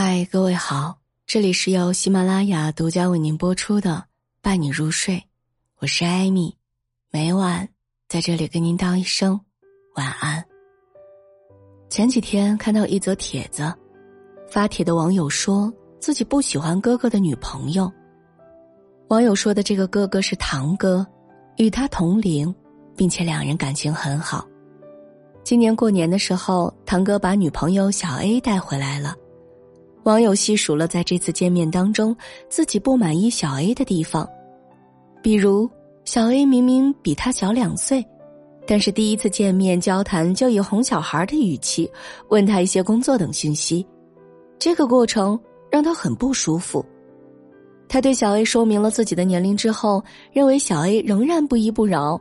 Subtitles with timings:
[0.00, 0.96] 嗨，各位好，
[1.26, 3.90] 这里是由喜马拉雅独家为您播出的
[4.40, 5.16] 《伴你入睡》，
[5.80, 6.56] 我是艾米，
[7.10, 7.68] 每晚
[8.08, 9.40] 在这里跟您道一声
[9.96, 10.44] 晚安。
[11.90, 13.74] 前几天看到一则帖子，
[14.48, 15.68] 发帖的网友说
[15.98, 17.92] 自己不喜欢哥哥的女朋友。
[19.08, 21.04] 网友说的这个哥哥是堂哥，
[21.56, 22.54] 与他同龄，
[22.96, 24.46] 并且两人感情很好。
[25.42, 29.16] 今年过年的时候，堂哥把女朋友小 A 带回来了。
[30.08, 32.16] 网友细数了在这次见面当中
[32.48, 34.26] 自己不满意小 A 的地方，
[35.22, 35.68] 比如
[36.06, 38.02] 小 A 明明比他小两岁，
[38.66, 41.90] 但是第一次见面交谈就以哄小孩的语气
[42.30, 43.86] 问他一些工作等信息，
[44.58, 45.38] 这个过程
[45.70, 46.82] 让他很不舒服。
[47.86, 50.02] 他对小 A 说明了自己的年龄之后，
[50.32, 52.18] 认为小 A 仍然不依不饶。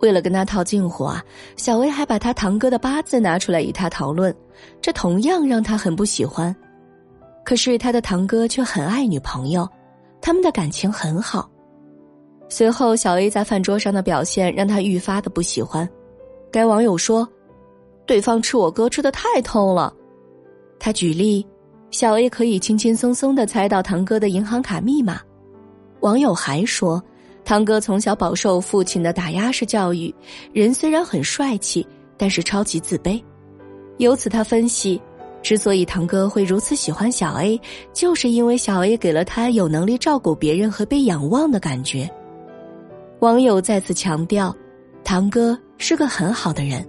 [0.00, 1.24] 为了跟他套近乎啊，
[1.56, 4.34] 小 A 还把他堂哥的八字拿出来与他讨论，
[4.82, 6.52] 这同样让他很不喜欢。
[7.48, 9.66] 可是他的堂哥却很爱女朋友，
[10.20, 11.50] 他们的感情很好。
[12.50, 15.88] 随后，小 A 在饭桌上的表现让他愈发的不喜欢。
[16.52, 17.26] 该网友说
[18.04, 19.90] ：“对方吃我哥吃的太透了。”
[20.78, 21.46] 他举例，
[21.90, 25.18] 小 A 可以轻轻松松的猜到堂哥的银行卡密码。
[26.00, 27.02] 网友还说。
[27.46, 30.14] 堂哥从小饱受父亲的打压式教育，
[30.52, 31.86] 人虽然很帅气，
[32.18, 33.18] 但是超级自卑。
[33.96, 35.00] 由此，他分析，
[35.42, 37.60] 之所以堂哥会如此喜欢小 A，
[37.92, 42.08] 就是因为小 A 给了他有能力照顾别人和被仰望的感觉。
[43.20, 44.54] 网友再次强调，
[45.04, 46.86] 堂哥是个很好的人。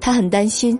[0.00, 0.78] 他很担心，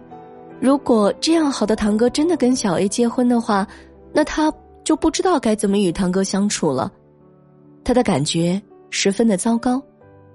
[0.61, 3.67] 如果这样好的堂哥真的跟小 A 结婚的话，
[4.13, 4.53] 那他
[4.85, 6.93] 就不知道该怎么与堂哥相处了。
[7.85, 8.61] 他的感觉。
[8.95, 9.83] 十分的糟糕，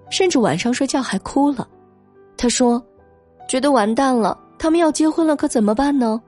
[0.10, 1.70] 甚至晚上睡觉还哭了。
[2.36, 2.84] 他说
[3.48, 6.20] ：“觉得完蛋了，他们要结婚了，可怎么办呢？”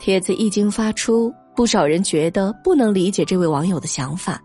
[0.00, 4.42] 帖子一经发出，不少人觉得不能理解这位网友的想法，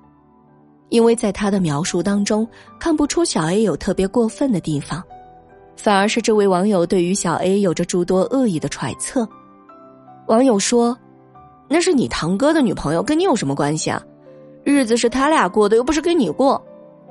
[0.89, 2.45] 因为在他的描述当中
[2.77, 5.01] 看不出小 A 有特别过分的地方，
[5.77, 9.27] 反而是这位网友对于小 A 有着诸多恶意的揣测。
[10.27, 10.97] 网友说
[11.69, 14.01] ：“那是你堂哥的女朋友，跟你有什么关系啊？”
[14.65, 16.61] 日子是他俩过的，又不是跟你过，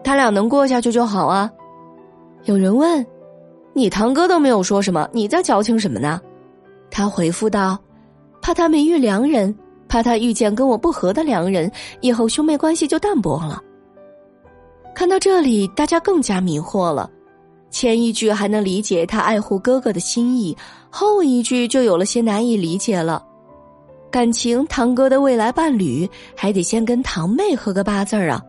[0.03, 1.50] 他俩能过下去就好啊。
[2.44, 3.06] 有人问
[3.72, 6.21] ：“你堂哥都没有说什么，你在矫情什么呢？”
[6.91, 7.78] 他回复道
[8.44, 9.56] ：“怕他没遇良人，
[9.88, 11.72] 怕他遇见跟我不合的良人，
[12.03, 13.59] 以后兄妹关系就淡薄了。”
[14.94, 17.10] 看到这里，大家更加迷惑了。
[17.71, 20.55] 前一句还能理解他爱护哥哥的心意，
[20.91, 23.25] 后一句就有了些难以理解了。
[24.10, 26.06] 感情，堂哥的未来伴侣
[26.37, 28.43] 还得先跟堂妹合个八字儿啊！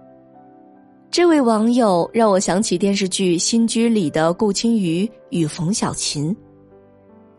[1.09, 6.35] 这位网友让我想起电视剧《新居》里的顾青瑜与冯小琴。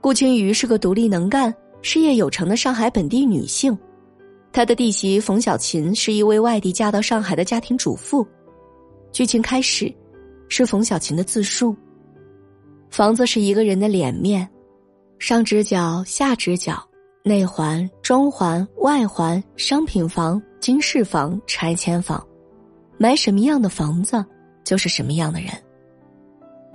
[0.00, 1.54] 顾青瑜是个独立能干、
[1.88, 3.78] 事业有成的上海本地女性，
[4.52, 8.26] 她的弟媳冯小琴是一位外地嫁到上海的家庭主妇。
[9.12, 9.94] 剧情开始，
[10.48, 11.76] 是冯小琴的自述：
[12.90, 14.48] 房子是一个人的脸面，
[15.20, 16.84] 上直角，下直角。
[17.22, 22.20] 内环、中环、外环、商品房、经适房、拆迁房，
[22.98, 24.24] 买什么样的房子，
[24.64, 25.50] 就是什么样的人。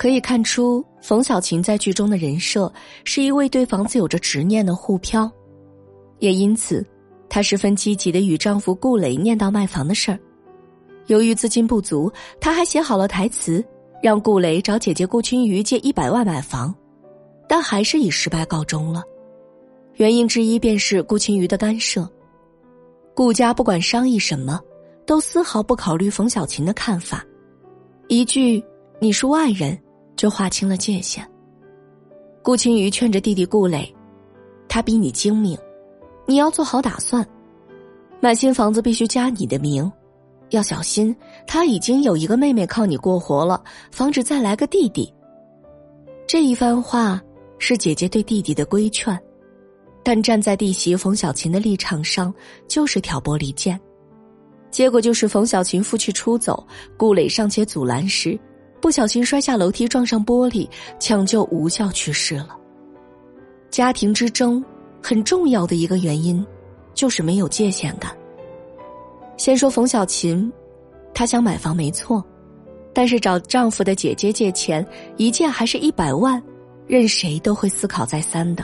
[0.01, 2.73] 可以看出，冯小琴在剧中的人设
[3.03, 5.31] 是一位对房子有着执念的沪漂，
[6.17, 6.83] 也因此，
[7.29, 10.17] 她十分积极的与丈夫顾磊念叨卖房的事儿。
[11.05, 13.63] 由于资金不足，她还写好了台词，
[14.01, 16.73] 让顾磊找姐姐顾青瑜借一百万买房，
[17.47, 19.03] 但还是以失败告终了。
[19.97, 22.09] 原因之一便是顾青瑜的干涉，
[23.13, 24.59] 顾家不管商议什么，
[25.05, 27.23] 都丝毫不考虑冯小琴的看法，
[28.07, 28.63] 一句
[28.99, 29.77] “你是外人”
[30.21, 31.27] 就划清了界限。
[32.43, 33.91] 顾青瑜劝着弟弟顾磊，
[34.69, 35.57] 他比你精明，
[36.27, 37.27] 你要做好打算，
[38.19, 39.91] 买新房子必须加你的名，
[40.51, 41.15] 要小心，
[41.47, 45.11] 他已经有一个妹妹靠你过活了，防止再来个弟弟。
[46.27, 47.19] 这一番话
[47.57, 49.19] 是姐姐对弟弟的规劝。
[50.03, 52.31] 但站在弟媳冯小琴的立场上，
[52.67, 53.79] 就是挑拨离间，
[54.69, 56.63] 结果就是冯小琴负气出走，
[56.95, 58.39] 顾磊尚且阻拦时，
[58.81, 60.67] 不小心摔下楼梯撞上玻璃，
[60.99, 62.57] 抢救无效去世了。
[63.69, 64.63] 家庭之争
[65.01, 66.45] 很重要的一个原因，
[66.93, 68.11] 就是没有界限感。
[69.37, 70.51] 先说冯小琴，
[71.13, 72.23] 她想买房没错，
[72.91, 74.85] 但是找丈夫的姐姐借钱，
[75.15, 76.41] 一借还是一百万，
[76.87, 78.63] 任谁都会思考再三的。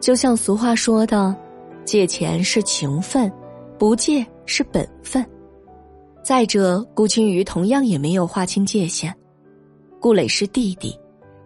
[0.00, 1.34] 就像俗话说的，
[1.84, 3.32] 借钱是情分，
[3.78, 5.26] 不借是本分。
[6.28, 9.10] 再者，顾青瑜同样也没有划清界限。
[9.98, 10.94] 顾磊是弟弟，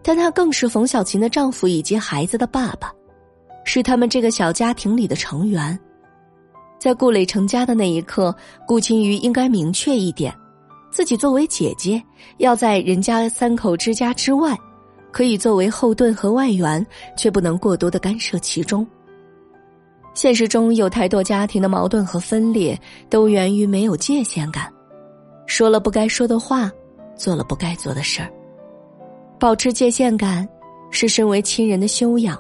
[0.03, 2.93] 但他更是冯小琴的丈夫以及孩子的爸爸。
[3.63, 5.79] 是他们这个小家庭里的成员。
[6.81, 8.35] 在顾磊成家的那一刻，
[8.67, 10.35] 顾青瑜应该明确一点：
[10.91, 12.03] 自己作为姐姐，
[12.39, 14.59] 要在人家三口之家之外，
[15.13, 16.85] 可以作为后盾和外援，
[17.17, 18.85] 却不能过多的干涉其中。
[20.15, 22.79] 现实中有太多家庭的矛盾和分裂，
[23.09, 24.71] 都源于没有界限感，
[25.47, 26.71] 说了不该说的话，
[27.17, 28.31] 做了不该做的事儿。
[29.41, 30.47] 保持界限感，
[30.91, 32.39] 是身为亲人的修养，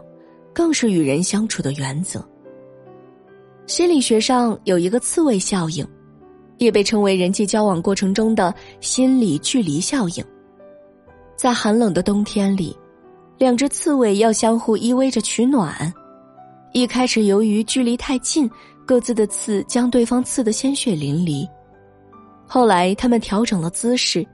[0.52, 2.22] 更是与人相处的原则。
[3.66, 5.86] 心理学上有一个刺猬效应，
[6.58, 10.24] 也被称为人际交往过程中的心理距离效应。
[11.36, 12.76] 在寒冷的冬天里，
[13.38, 15.92] 两只刺猬要相互依偎着取暖。
[16.72, 18.50] 一开始由于距离太近，
[18.86, 21.48] 各自的刺将对方刺得鲜血淋漓。
[22.46, 24.26] 后来他们调整了姿势，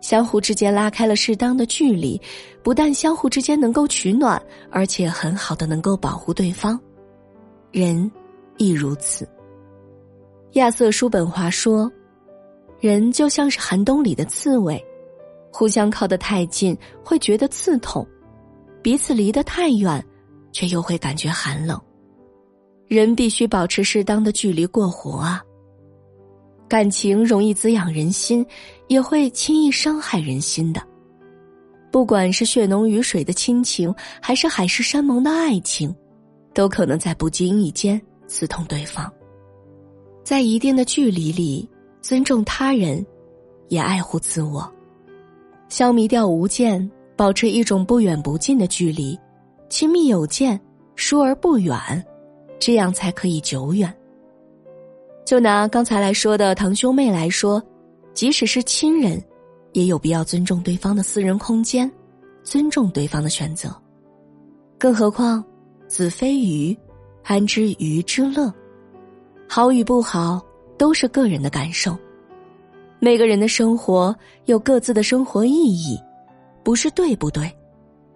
[0.00, 2.20] 相互之间拉开了适当的距离，
[2.62, 4.40] 不但相互之间能够取暖，
[4.70, 6.78] 而且很好的能够保护对方。
[7.72, 8.10] 人。
[8.58, 9.28] 亦如此。
[10.52, 11.92] 亚瑟·叔本华说
[12.80, 14.82] ：“人就像是寒冬里的刺猬，
[15.52, 16.74] 互相靠得太近
[17.04, 18.08] 会觉得刺痛，
[18.80, 20.02] 彼此离得太远，
[20.56, 21.78] 却又会感觉寒冷。
[22.86, 25.44] 人必须保持适当的距离过活啊。
[26.66, 28.44] 感情容易滋养人心，
[28.88, 30.80] 也会轻易伤害人心的。
[31.92, 35.94] 不管是血浓于水的亲情，还是海誓山盟的爱情，
[36.54, 39.12] 都可能在不经意间。”刺痛对方，
[40.24, 41.68] 在一定的距离里
[42.00, 43.04] 尊重他人，
[43.68, 44.68] 也爱护自我，
[45.68, 49.16] 消弭掉无间，保持一种不远不近的距离，
[49.68, 50.60] 亲密有间，
[50.94, 51.76] 疏而不远，
[52.58, 53.92] 这样才可以久远。
[55.24, 57.62] 就拿刚才来说的堂兄妹来说，
[58.14, 59.22] 即使是亲人，
[59.72, 61.90] 也有必要尊重对方的私人空间，
[62.44, 63.74] 尊重对方的选择，
[64.78, 65.44] 更何况
[65.88, 66.76] 子非鱼。
[67.28, 68.54] 安知鱼之乐？
[69.48, 70.40] 好与不好
[70.78, 71.98] 都是个人的感受。
[73.00, 76.00] 每个人的生活有各自的生活意义，
[76.62, 77.52] 不是对不对，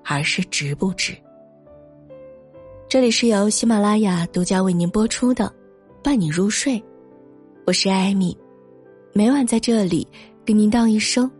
[0.05, 1.13] 而是值不值。
[2.91, 5.45] 这里是由喜马拉雅独家为您播出的
[6.03, 6.73] 《伴你入睡》，
[7.65, 8.37] 我是艾米，
[9.13, 10.05] 每晚在这里
[10.45, 11.31] 跟您道一声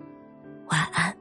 [0.69, 1.20] 晚安。